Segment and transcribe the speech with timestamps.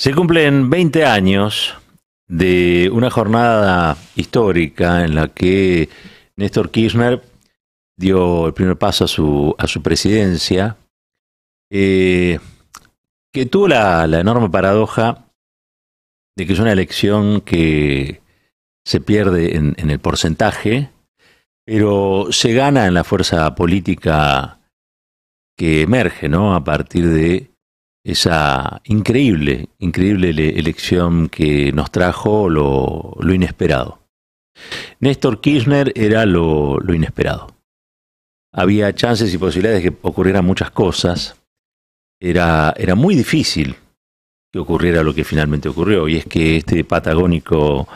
[0.00, 1.76] Se cumplen 20 años
[2.26, 5.90] de una jornada histórica en la que
[6.36, 7.22] Néstor Kirchner
[7.98, 10.78] dio el primer paso a su, a su presidencia,
[11.70, 12.38] eh,
[13.30, 15.26] que tuvo la, la enorme paradoja
[16.34, 18.22] de que es una elección que
[18.86, 20.88] se pierde en, en, el porcentaje,
[21.66, 24.60] pero se gana en la fuerza política
[25.58, 26.54] que emerge, ¿no?
[26.54, 27.49] A partir de
[28.04, 34.00] esa increíble, increíble elección que nos trajo lo, inesperado.
[35.00, 37.54] Néstor Kirchner era lo, lo, inesperado.
[38.52, 41.36] Había chances y posibilidades de que ocurrieran muchas cosas.
[42.20, 43.76] Era, era muy difícil
[44.52, 47.86] que ocurriera lo que finalmente ocurrió, y es que este patagónico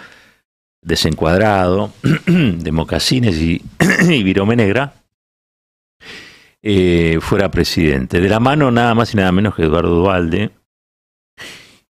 [0.81, 1.93] desencuadrado
[2.27, 3.61] de mocasines y,
[4.09, 5.04] y virome negra
[6.67, 10.51] eh, fuera presidente, de la mano nada más y nada menos que Eduardo Dualde,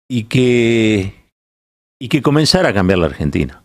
[0.09, 1.13] y que,
[2.01, 3.65] y que comenzara a cambiar la Argentina.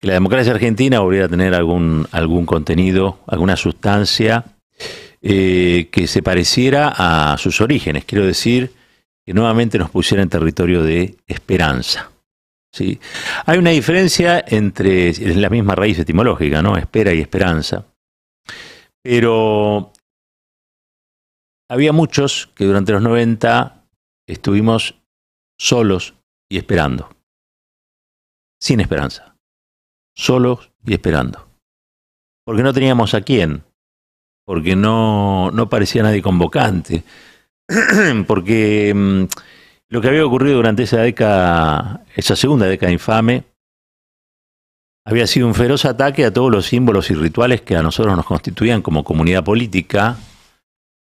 [0.00, 4.44] Que la democracia argentina volviera a tener algún, algún contenido, alguna sustancia
[5.22, 8.04] eh, que se pareciera a sus orígenes.
[8.04, 8.72] Quiero decir,
[9.24, 12.10] que nuevamente nos pusiera en territorio de esperanza.
[12.72, 12.98] ¿sí?
[13.44, 16.76] Hay una diferencia entre, la misma raíz etimológica, ¿no?
[16.76, 17.86] Espera y esperanza.
[19.08, 19.92] Pero
[21.70, 23.84] había muchos que durante los 90
[24.26, 24.96] estuvimos
[25.56, 26.14] solos
[26.50, 27.08] y esperando.
[28.60, 29.36] Sin esperanza.
[30.16, 31.48] Solos y esperando.
[32.44, 33.62] Porque no teníamos a quién.
[34.44, 37.04] Porque no, no parecía nadie convocante.
[38.26, 39.24] porque mmm,
[39.88, 43.44] lo que había ocurrido durante esa década, esa segunda década infame,
[45.06, 48.26] había sido un feroz ataque a todos los símbolos y rituales que a nosotros nos
[48.26, 50.18] constituían como comunidad política,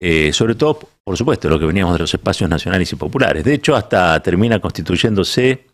[0.02, 3.46] eh, sobre todo, por supuesto, lo que veníamos de los espacios nacionales y populares.
[3.46, 5.68] De hecho, hasta termina constituyéndose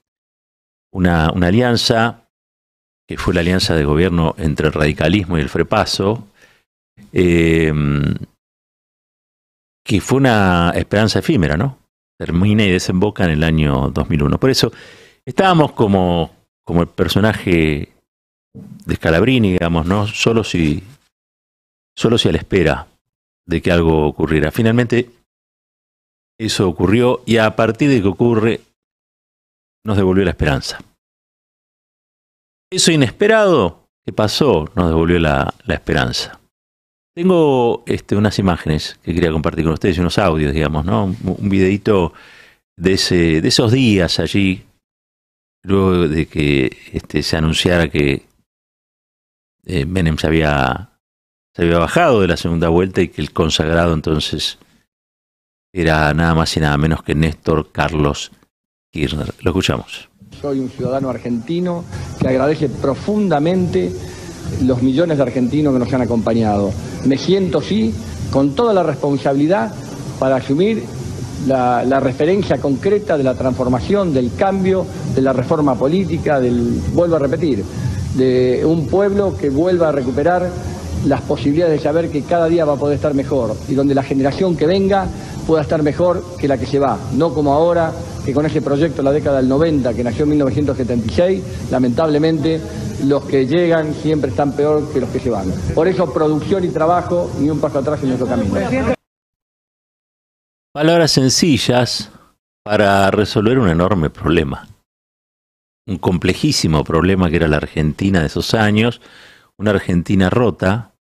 [0.94, 2.30] una, alianza,
[3.08, 6.28] que fue la alianza de gobierno entre el radicalismo y el frepaso,
[7.12, 7.74] eh,
[9.84, 11.80] que fue una esperanza efímera, ¿no?
[12.20, 14.38] Termina y desemboca en el año 2001.
[14.38, 14.72] Por eso
[15.26, 16.32] estábamos como,
[16.64, 17.93] como el personaje
[18.54, 20.08] de Scalabrini, digamos, ¿no?
[20.08, 20.84] Solo si,
[21.98, 22.88] solo si a la espera
[23.46, 24.52] de que algo ocurriera.
[24.52, 25.10] Finalmente,
[26.40, 28.62] eso ocurrió y a partir de que ocurre,
[29.86, 30.80] nos devolvió la esperanza.
[32.72, 36.40] Eso inesperado que pasó nos devolvió la, la esperanza.
[37.16, 41.06] Tengo este, unas imágenes que quería compartir con ustedes, unos audios, digamos, ¿no?
[41.06, 42.14] Un, un videito
[42.76, 44.64] de, ese, de esos días allí,
[45.64, 48.24] luego de que este, se anunciara que
[49.66, 49.86] eh,
[50.18, 50.90] se había,
[51.56, 54.58] se había bajado de la segunda vuelta y que el consagrado entonces
[55.74, 58.32] era nada más y nada menos que Néstor Carlos
[58.92, 59.34] Kirchner.
[59.42, 60.10] Lo escuchamos.
[60.40, 61.84] Soy un ciudadano argentino
[62.20, 63.92] que agradece profundamente
[64.62, 66.72] los millones de argentinos que nos han acompañado.
[67.06, 67.94] Me siento, sí,
[68.32, 69.74] con toda la responsabilidad
[70.20, 70.84] para asumir
[71.48, 74.86] la, la, referencia concreta de la transformación, del cambio,
[75.16, 77.64] de la reforma política, del, vuelvo a repetir,
[78.16, 80.50] de un pueblo que vuelva a recuperar
[81.06, 84.04] las posibilidades de saber que cada día va a poder estar mejor y donde la
[84.04, 85.08] generación que venga
[85.46, 87.92] pueda estar mejor que la que se va, no como ahora,
[88.26, 92.62] que con ese proyecto de la década del 90, que nació en 1976, lamentablemente
[93.06, 95.52] los que llegan siempre están peor que los que se van.
[95.76, 98.56] Por eso producción y trabajo y un paso atrás en nuestro camino.
[100.72, 102.10] Palabras sencillas
[102.64, 104.73] para resolver un enorme problema
[105.86, 109.02] un complejísimo problema que era la Argentina de esos años,
[109.58, 110.94] una Argentina rota,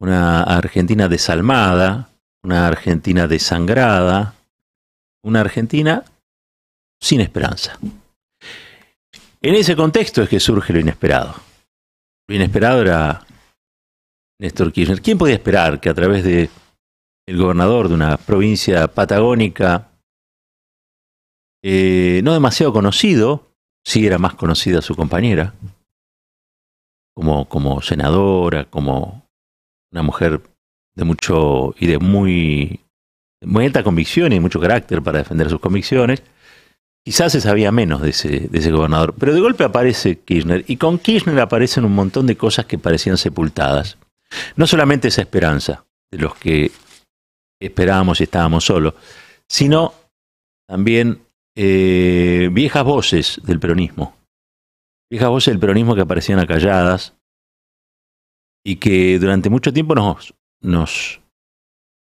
[0.00, 2.10] una Argentina desalmada,
[2.42, 4.34] una Argentina desangrada,
[5.22, 6.04] una Argentina
[7.00, 7.78] sin esperanza.
[9.40, 11.34] En ese contexto es que surge lo inesperado.
[12.28, 13.24] Lo inesperado era
[14.40, 15.00] Néstor Kirchner.
[15.00, 16.50] ¿Quién podía esperar que a través de
[17.26, 19.90] el gobernador de una provincia patagónica
[21.62, 23.47] eh, no demasiado conocido,
[23.88, 25.54] sí era más conocida su compañera,
[27.14, 29.26] como, como senadora, como
[29.90, 30.42] una mujer
[30.94, 32.80] de mucho y de muy,
[33.40, 36.22] muy alta convicción y mucho carácter para defender sus convicciones.
[37.02, 40.76] Quizás se sabía menos de ese, de ese gobernador, pero de golpe aparece Kirchner y
[40.76, 43.96] con Kirchner aparecen un montón de cosas que parecían sepultadas.
[44.56, 46.72] No solamente esa esperanza de los que
[47.58, 48.92] esperábamos y estábamos solos,
[49.48, 49.94] sino
[50.66, 51.22] también
[51.60, 54.14] eh, viejas voces del peronismo.
[55.10, 57.16] Viejas voces del peronismo que aparecían acalladas
[58.64, 61.20] y que durante mucho tiempo nos, nos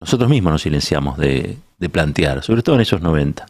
[0.01, 3.45] nosotros mismos nos silenciamos de, de, plantear, sobre todo en esos 90.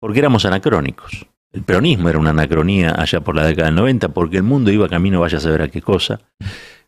[0.00, 1.26] porque éramos anacrónicos.
[1.52, 4.88] El peronismo era una anacronía allá por la década del 90 porque el mundo iba
[4.88, 6.20] camino vaya a saber a qué cosa.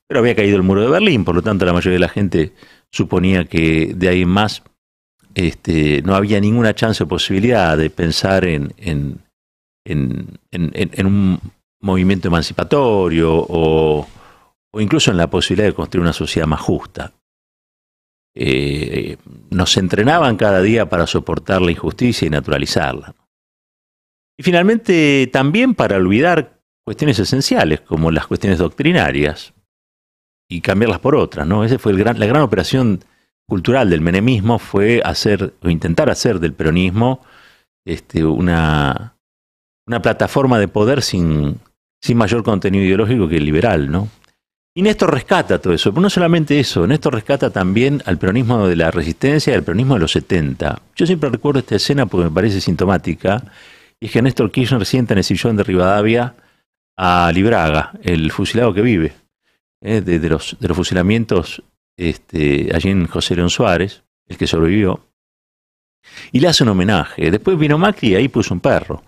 [0.06, 2.52] Pero había caído el muro de Berlín, por lo tanto la mayoría de la gente
[2.92, 4.62] suponía que de ahí más
[5.34, 9.20] este, no había ninguna chance o posibilidad de pensar en, en,
[11.06, 11.40] un
[11.80, 14.06] movimiento emancipatorio o,
[14.78, 17.12] incluso en la posibilidad de construir una sociedad más justa.
[18.34, 19.16] Eh,
[19.50, 23.14] nos entrenaban cada día para soportar la injusticia y naturalizarla.
[24.38, 29.52] Y finalmente también para olvidar cuestiones esenciales como las cuestiones doctrinarias
[30.48, 31.64] y cambiarlas por otras, ¿no?
[31.64, 33.04] Esa fue la gran operación
[33.48, 37.20] cultural del menemismo fue hacer o intentar hacer del peronismo
[37.84, 39.16] este, una,
[39.86, 41.58] una plataforma de poder sin,
[42.00, 44.08] sin mayor contenido ideológico que el liberal, ¿no?
[44.74, 48.76] Y Néstor rescata todo eso, pero no solamente eso, Néstor rescata también al peronismo de
[48.76, 50.80] la resistencia y al peronismo de los 70.
[50.96, 53.44] Yo siempre recuerdo esta escena porque me parece sintomática,
[54.00, 56.34] y es que Néstor Kirchner sienta en el sillón de Rivadavia
[56.96, 59.12] a Libraga, el fusilado que vive,
[59.82, 61.62] eh, de, los, de los fusilamientos
[61.96, 65.06] este, allí en José León Suárez, el que sobrevivió,
[66.32, 67.30] y le hace un homenaje.
[67.30, 69.02] Después vino Macri y ahí puso un perro.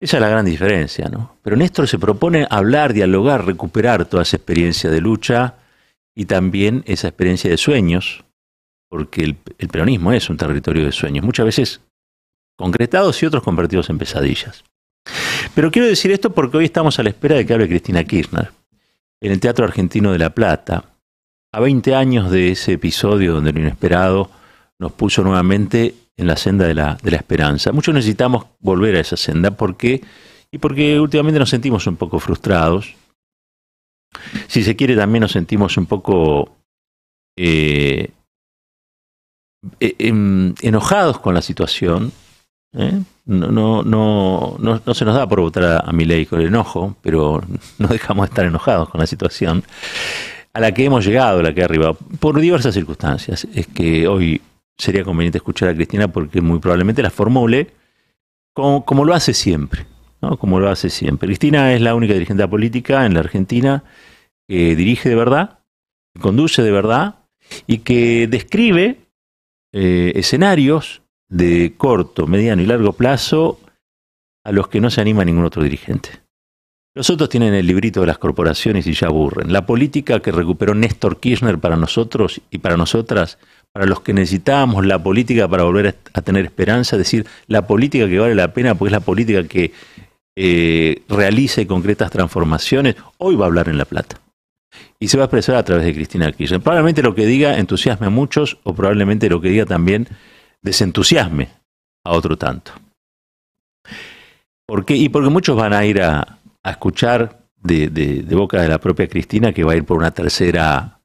[0.00, 1.38] Esa es la gran diferencia, ¿no?
[1.42, 5.54] Pero Néstor se propone hablar, dialogar, recuperar toda esa experiencia de lucha
[6.14, 8.24] y también esa experiencia de sueños,
[8.88, 11.80] porque el, el peronismo es un territorio de sueños, muchas veces
[12.56, 14.64] concretados y otros convertidos en pesadillas.
[15.54, 18.50] Pero quiero decir esto porque hoy estamos a la espera de que hable Cristina Kirchner
[19.20, 20.84] en el Teatro Argentino de La Plata,
[21.56, 24.30] a 20 años de ese episodio donde lo inesperado
[24.78, 27.72] nos puso nuevamente en la senda de la, esperanza.
[27.72, 30.02] Muchos necesitamos volver a esa senda porque
[30.52, 32.94] y porque últimamente nos sentimos un poco frustrados.
[34.48, 36.58] Si se quiere, también nos sentimos un poco
[37.38, 38.10] eh,
[39.80, 42.12] eh, em, enojados con la situación.
[42.74, 43.00] ¿eh?
[43.24, 43.82] No,
[44.92, 47.42] se nos da por votar a, mi ley con el enojo, pero
[47.78, 49.64] no dejamos de estar enojados con la situación
[50.56, 53.46] a la que hemos llegado, a la que ha arribado, por diversas circunstancias.
[53.52, 54.40] Es que hoy
[54.78, 57.74] sería conveniente escuchar a Cristina porque muy probablemente la formule
[58.54, 59.84] como, lo hace siempre,
[60.22, 60.38] ¿no?
[60.38, 61.26] como lo hace siempre.
[61.26, 63.84] Cristina es la única dirigente política en la Argentina
[64.48, 65.58] que dirige de verdad,
[66.14, 67.16] que conduce de verdad
[67.66, 68.96] y que describe
[69.74, 73.60] eh, escenarios de corto, mediano y largo plazo
[74.42, 76.25] a los que no se anima ningún otro dirigente.
[76.96, 79.52] Los otros tienen el librito de las corporaciones y ya aburren.
[79.52, 83.36] La política que recuperó Néstor Kirchner para nosotros y para nosotras,
[83.70, 88.08] para los que necesitábamos la política para volver a, tener esperanza, es decir, la política
[88.08, 89.72] que vale la pena porque es la política que
[90.36, 94.18] eh, realiza y concretas transformaciones, hoy va a hablar en La Plata.
[94.98, 96.62] Y se va a expresar a través de Cristina Kirchner.
[96.62, 100.08] Probablemente lo que diga entusiasme a muchos o probablemente lo que diga también
[100.62, 101.50] desentusiasme
[102.06, 102.72] a otro tanto.
[104.64, 104.96] ¿Por qué?
[104.96, 106.36] Y porque muchos van a ir a,
[106.66, 111.00] a escuchar de, boca de la propia Cristina que va a ir por una tercera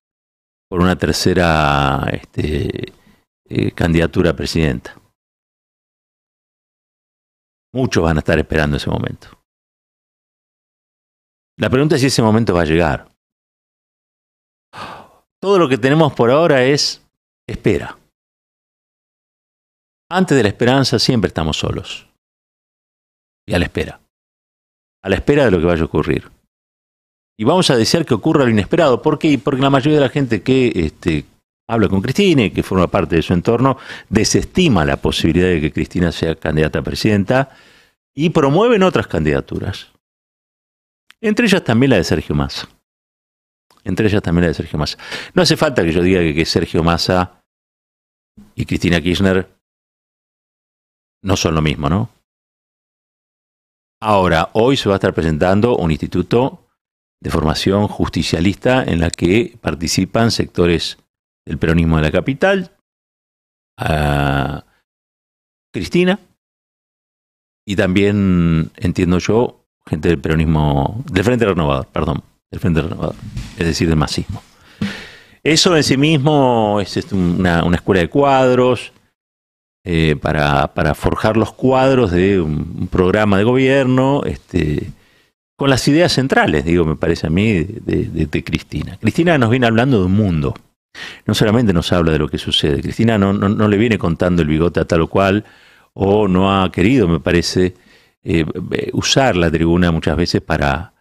[0.67, 2.93] por una tercera este,
[3.47, 4.99] eh, candidatura a presidenta.
[7.73, 9.27] Muchos van a estar esperando ese momento.
[11.59, 13.09] La pregunta es si ese momento va a llegar.
[15.39, 17.05] Todo lo que tenemos por ahora es
[17.47, 17.99] espera.
[20.09, 22.07] Antes de la esperanza siempre estamos solos.
[23.45, 24.01] Y a la espera
[25.03, 26.29] a la espera de lo que vaya a ocurrir.
[27.37, 29.01] Y vamos a desear que ocurra lo inesperado.
[29.01, 29.39] ¿Por qué?
[29.39, 31.25] Porque la mayoría de la gente que este,
[31.67, 33.77] habla con Cristina y que forma parte de su entorno
[34.09, 37.49] desestima la posibilidad de que Cristina sea candidata a presidenta
[38.13, 39.91] y promueven otras candidaturas.
[41.19, 42.67] Entre ellas también la de Sergio Massa.
[43.83, 44.97] Entre ellas también la de Sergio Massa.
[45.33, 47.41] No hace falta que yo diga que, que Sergio Massa
[48.53, 49.49] y Cristina Kirchner
[51.23, 52.09] no son lo mismo, ¿no?
[54.03, 56.67] Ahora, hoy se va a estar presentando un instituto
[57.21, 60.97] de formación justicialista en la que participan sectores
[61.45, 62.71] del peronismo de la capital,
[65.71, 66.19] Cristina,
[67.63, 73.15] y también, entiendo yo, gente del peronismo, del Frente Renovador, perdón, del Frente Renovador,
[73.59, 74.41] es decir, del masismo.
[75.43, 78.93] Eso en sí mismo es una, una escuela de cuadros,
[79.83, 84.91] eh, para, para, forjar los cuadros de un, programa de gobierno, este,
[85.55, 88.97] con las ideas centrales, digo, me parece a mí, de, Cristina.
[89.01, 90.53] Cristina nos viene hablando de un mundo.
[91.25, 92.81] No solamente nos habla de lo que sucede.
[92.81, 95.45] Cristina no, no, le viene contando el bigote a tal o cual,
[95.93, 97.75] o no ha querido, me parece,
[98.23, 98.45] eh,
[98.93, 100.93] usar la tribuna muchas veces para,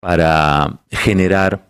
[0.00, 1.67] para generar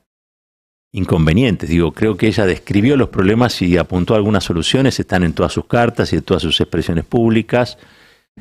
[0.93, 1.69] inconvenientes.
[1.69, 5.67] Digo, creo que ella describió los problemas y apuntó algunas soluciones, están en todas sus
[5.67, 7.79] cartas y en todas sus expresiones públicas.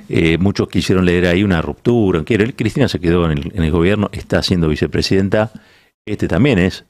[0.09, 2.23] Eh, muchos quisieron leer ahí una ruptura.
[2.23, 5.51] Cristina se quedó en el, gobierno, está siendo vicepresidenta.
[6.05, 6.85] Este también es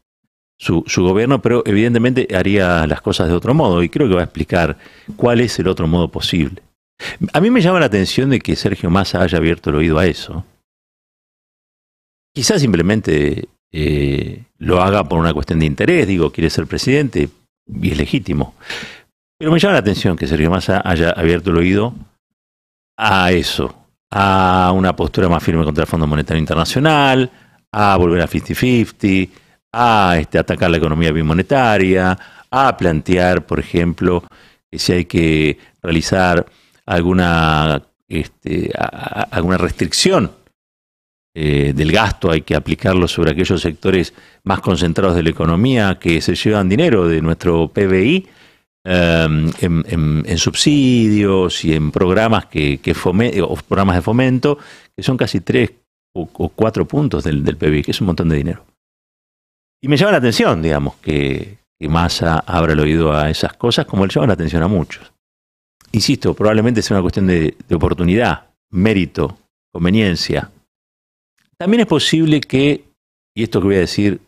[0.59, 4.21] su, su, gobierno, pero evidentemente haría las cosas de otro modo y creo que va
[4.21, 4.77] a explicar
[5.15, 6.61] cuál es el otro modo posible.
[7.33, 10.05] A mí me llama la atención de que Sergio Massa haya abierto el oído a
[10.05, 10.43] eso.
[12.33, 17.29] Quizás simplemente eh, lo haga por una cuestión de interés, digo, quiere ser presidente
[17.67, 18.55] y es legítimo.
[19.37, 21.93] Pero me llama la atención que Sergio Massa haya abierto el oído
[22.97, 23.75] a eso,
[24.09, 27.29] a una postura más firme contra el Fondo Monetario Internacional,
[27.71, 29.29] a volver a 50-50,
[29.73, 32.17] a este, atacar la economía bimonetaria,
[32.49, 34.23] a plantear, por ejemplo,
[34.71, 36.45] que si hay que realizar
[36.85, 38.71] alguna, este,
[39.31, 40.31] alguna restricción
[41.39, 44.11] eh, del gasto, hay que aplicarlo sobre aquellos sectores
[44.43, 48.27] más concentrados de la economía que se llevan dinero de nuestro PBI
[48.83, 52.95] em, en, subsidios y en programas que, que
[53.43, 54.57] o programas de fomento
[54.95, 55.73] que son casi tres
[56.15, 58.65] o, cuatro puntos del, del, PBI, que es un montón de dinero.
[59.79, 63.85] Y me llama la atención, digamos, que, que Massa abra el oído a esas cosas,
[63.85, 65.13] como le llama la atención a muchos.
[65.91, 69.37] Insisto, probablemente sea una cuestión de oportunidad, mérito,
[69.71, 70.49] conveniencia,
[71.59, 72.85] también es posible que,
[73.35, 74.21] y esto que voy a decir,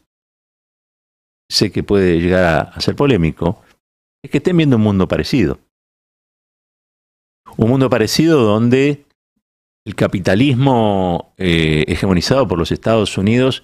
[1.50, 3.62] sé que puede llegar a, ser polémico,
[4.24, 5.60] es que estén viendo un mundo parecido.
[7.58, 9.06] Un mundo parecido donde
[9.86, 13.64] el capitalismo eh, hegemonizado por los Estados Unidos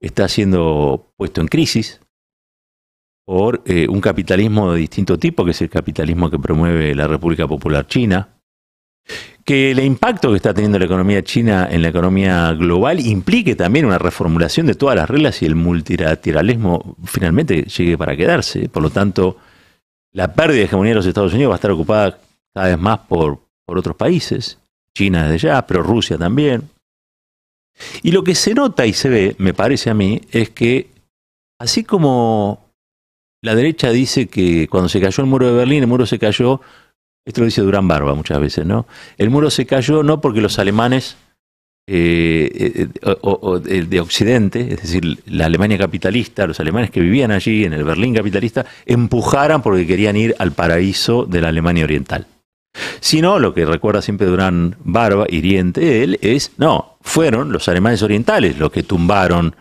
[0.00, 2.00] está siendo puesto en crisis
[3.26, 7.46] por eh, un capitalismo de distinto tipo, que es el capitalismo que promueve la República
[7.46, 8.37] Popular China,
[9.44, 13.86] que el impacto que está teniendo la economía china en la economía global implique también
[13.86, 18.68] una reformulación de todas las reglas y el multilateralismo finalmente llegue para quedarse.
[18.68, 19.38] Por lo tanto,
[20.12, 22.18] la pérdida de hegemonía de los Estados Unidos va a estar ocupada
[22.52, 24.58] cada vez más por, por otros países,
[24.94, 26.68] China desde ya, pero Rusia también.
[28.02, 30.90] Y lo que se nota y se ve, me parece a mí, es que
[31.58, 32.68] así como
[33.40, 36.60] la derecha dice que cuando se cayó el muro de Berlín, el muro se cayó
[37.28, 38.86] esto lo dice Durán Barba muchas veces, ¿no?
[39.18, 41.18] El muro se cayó no porque los alemanes
[41.86, 47.74] eh, eh, de Occidente, es decir, la Alemania capitalista, los alemanes que vivían allí en
[47.74, 52.26] el Berlín capitalista, empujaran porque querían ir al paraíso de la Alemania oriental.
[53.00, 58.58] Sino, lo que recuerda siempre Durán Barba, hiriente él, es, no, fueron los alemanes orientales
[58.58, 59.54] los que tumbaron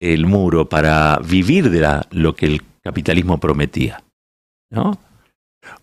[0.00, 4.02] el muro para vivir de lo que el capitalismo prometía.
[4.70, 4.98] ¿no?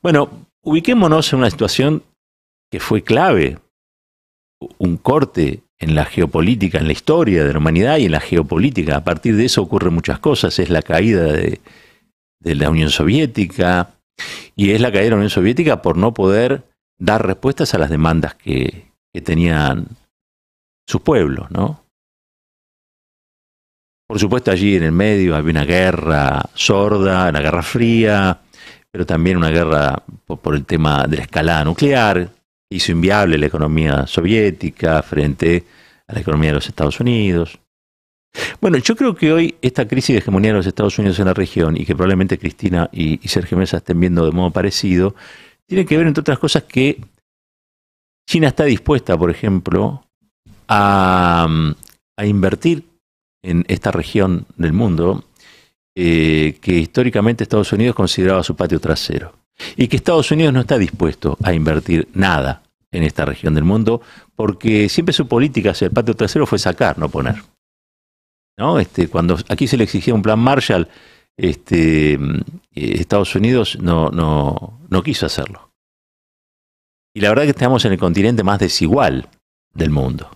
[0.04, 2.04] Bueno, Ubiquémonos en una situación
[2.72, 3.60] que fue clave,
[4.80, 8.98] un corte en la geopolítica, en la historia de la humanidad y en la geopolítica.
[8.98, 10.58] A partir de eso ocurren muchas cosas.
[10.58, 11.62] Es la caída de,
[12.42, 13.92] la Unión Soviética
[14.56, 16.64] y es la caída de la Unión Soviética por no poder
[16.98, 19.86] dar respuestas a las demandas que, que tenían
[20.88, 21.86] sus pueblos, ¿no?
[24.08, 28.40] Por supuesto, allí en el medio había una guerra sorda, una guerra fría,
[28.96, 32.30] pero también una guerra por, el tema de la escalada nuclear,
[32.70, 35.66] hizo inviable la economía soviética frente
[36.08, 37.60] a la economía de los Estados Unidos.
[38.62, 41.34] Bueno, yo creo que hoy esta crisis de hegemonía de los Estados Unidos en la
[41.34, 45.14] región, y que probablemente Cristina y, Sergio Mesa estén viendo de modo parecido,
[45.68, 47.02] tiene que ver, entre otras cosas, que
[48.30, 50.06] China está dispuesta, por ejemplo,
[50.70, 51.50] a
[52.24, 52.86] invertir
[53.44, 55.26] en esta región del mundo
[55.96, 59.34] eh, que históricamente Estados Unidos consideraba su patio trasero
[59.78, 64.02] y que Estados Unidos no está dispuesto a invertir nada en esta región del mundo
[64.36, 67.36] porque siempre su política hacia el patio trasero fue sacar, no poner.
[68.80, 70.88] Este, cuando aquí se le exigía un plan Marshall,
[71.38, 72.18] este, eh,
[72.74, 75.72] Estados Unidos no, no quiso hacerlo.
[77.14, 79.30] Y la verdad es que estamos en el continente más desigual
[79.74, 80.30] del mundo.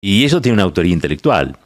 [0.00, 1.58] Y eso tiene una autoría intelectual.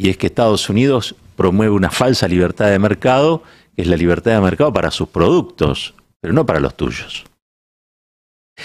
[0.00, 3.42] Y es que Estados Unidos promueve una falsa libertad de mercado,
[3.76, 5.92] que es la libertad de mercado para sus productos,
[6.22, 7.26] pero no para los tuyos.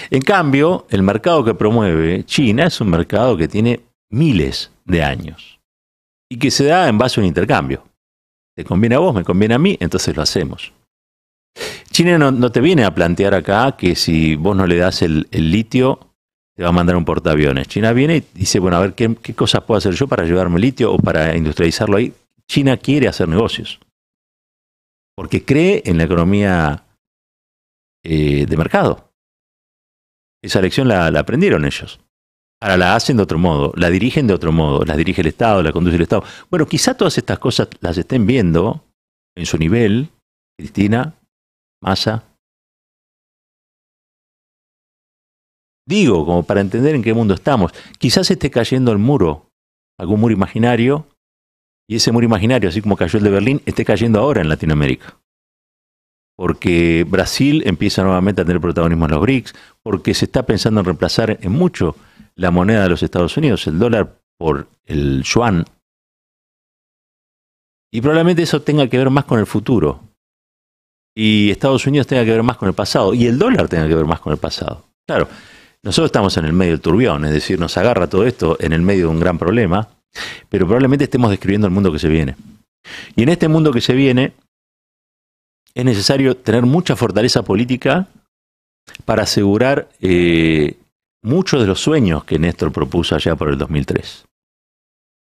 [0.10, 5.60] En cambio, el mercado que promueve China es un mercado que tiene miles de años
[6.30, 7.84] y que se da en base a un intercambio.
[8.56, 10.72] Te conviene a vos, me conviene a mí, entonces lo hacemos.
[11.92, 16.00] China no, te viene a plantear acá que si vos no le das el, litio,
[16.56, 17.68] te va a mandar un portaaviones.
[17.68, 20.60] China viene y dice, bueno, a ver, ¿qué, ¿qué, cosas puedo hacer yo para llevarme
[20.60, 22.14] litio o para industrializarlo ahí?
[22.48, 23.80] China quiere hacer negocios,
[25.16, 26.86] porque cree en la economía
[28.04, 29.12] eh, de mercado.
[30.44, 32.00] Esa lección la, aprendieron ellos.
[32.62, 35.64] Ahora la hacen de otro modo, la dirigen de otro modo, la dirige el Estado,
[35.64, 36.24] la conduce el Estado.
[36.52, 38.84] Bueno, quizá todas estas cosas las estén viendo
[39.36, 40.10] en su nivel,
[40.58, 41.16] Cristina,
[41.82, 42.24] Massa,
[45.88, 47.72] Digo, como para entender en qué mundo estamos.
[48.00, 49.52] Quizás esté cayendo el muro,
[50.00, 51.08] algún muro imaginario,
[51.88, 55.20] y ese muro imaginario, así como cayó el de Berlín, esté cayendo ahora en Latinoamérica.
[56.36, 60.86] Porque Brasil empieza nuevamente a tener protagonismo en los BRICS, porque se está pensando en
[60.86, 61.96] reemplazar en mucho
[62.36, 65.66] la moneda de los Estados Unidos, el dólar por el yuan.
[67.94, 70.02] Y probablemente eso tenga que ver más con el futuro.
[71.16, 73.14] Y Estados Unidos tenga que ver más con el pasado.
[73.14, 74.84] Y el dólar tenga que ver más con el pasado.
[75.08, 75.30] Claro,
[75.86, 78.82] nosotros estamos en el medio del turbión, es decir, nos agarra todo esto en el
[78.82, 79.88] medio de un gran problema,
[80.50, 82.36] pero probablemente estemos describiendo el mundo que se viene.
[83.16, 84.34] Y en este mundo que se viene,
[85.76, 88.08] es necesario tener mucha fortaleza política
[89.06, 90.76] para asegurar eh,
[91.22, 94.26] muchos de los sueños que Néstor propuso allá por el 2003.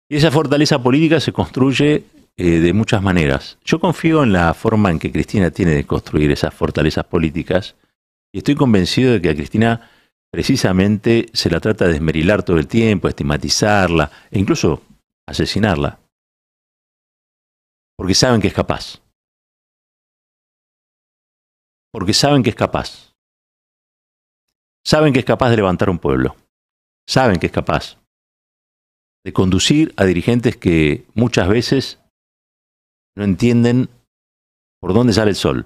[0.09, 2.03] Y esa fortaleza política se construye
[2.35, 3.59] eh, de muchas maneras.
[3.63, 7.75] Yo confío en la forma en que Cristina tiene de construir esas fortalezas políticas
[8.33, 9.91] y estoy convencido de que a Cristina
[10.31, 14.83] precisamente se la trata de esmerilar todo el tiempo, estigmatizarla e incluso
[15.27, 15.99] asesinarla.
[17.97, 19.01] Porque saben que es capaz.
[21.91, 23.13] Porque saben que es capaz.
[24.85, 26.35] Saben que es capaz de levantar un pueblo.
[27.07, 27.97] Saben que es capaz
[29.25, 31.99] de conducir a dirigentes que muchas veces
[33.15, 33.89] no entienden
[34.79, 35.65] por dónde sale el sol.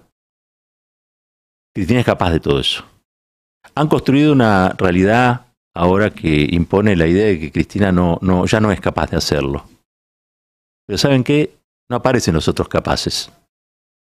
[1.75, 2.90] Cristina es capaz de todo eso.
[3.75, 8.59] Han construido una realidad ahora que impone la idea de que Cristina no, no, ya
[8.59, 9.65] no es capaz de hacerlo.
[10.85, 11.57] Pero ¿saben qué?
[11.89, 13.31] No aparecen los otros capaces.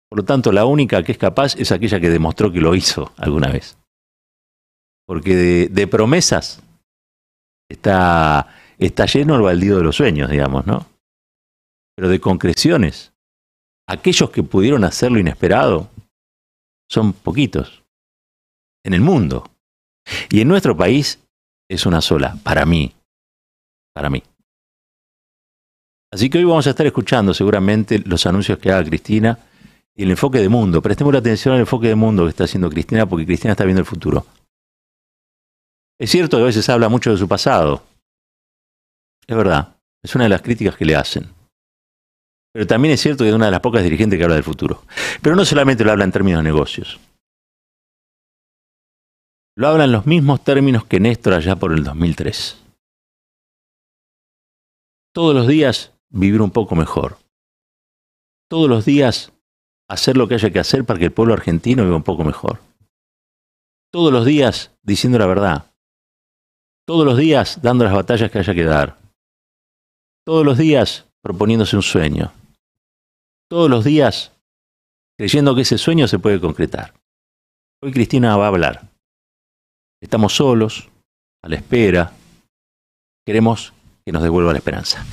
[0.10, 3.12] Por lo tanto, la única que es capaz es aquella que demostró que lo hizo
[3.18, 3.78] alguna vez.
[5.06, 6.62] Porque de, promesas
[7.70, 8.48] está,
[8.78, 10.86] está lleno el baldío de los sueños, digamos, ¿no?
[11.96, 13.14] Pero de concreciones,
[13.88, 15.90] aquellos que pudieron hacer lo inesperado
[16.90, 17.84] son poquitos
[18.88, 19.52] en el mundo.
[20.30, 21.20] Y en nuestro país
[21.70, 22.94] es una sola, para mí,
[23.94, 24.24] para mí.
[26.12, 29.38] Así que hoy vamos a estar escuchando seguramente los anuncios que haga Cristina
[29.94, 30.82] y el enfoque de mundo.
[30.82, 33.82] Prestemos la atención al enfoque de mundo que está haciendo Cristina porque Cristina está viendo
[33.82, 34.26] el futuro.
[36.00, 37.84] Es cierto que a veces habla mucho de su pasado.
[39.28, 41.28] Es verdad, es una de las críticas que le hacen.
[42.54, 44.84] Pero también es cierto que es una de las pocas dirigentes que habla del futuro.
[45.22, 46.98] Pero no solamente lo habla en términos de negocios.
[49.58, 52.64] Lo habla en los mismos términos que Néstor allá por el 2003.
[55.12, 57.18] Todos los días vivir un poco mejor.
[58.48, 59.32] Todos los días
[59.90, 62.60] hacer lo que haya que hacer para que el pueblo argentino viva un poco mejor.
[63.92, 65.72] Todos los días diciendo la verdad,
[66.86, 69.00] todos los días dando las batallas que haya que dar.
[70.24, 72.32] Todos los días proponiéndose un sueño.
[73.50, 74.34] Todos los días
[75.18, 76.94] creyendo que ese sueño se puede concretar.
[77.82, 78.97] Hoy Cristina va a hablar.
[80.02, 80.90] Estamos solos,
[81.44, 82.12] a la espera.
[83.26, 83.74] Queremos
[84.06, 85.04] que nos devuelva la esperanza.